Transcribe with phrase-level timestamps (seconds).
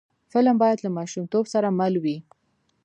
[0.31, 2.17] فلم باید له ماشومتوب سره مل وي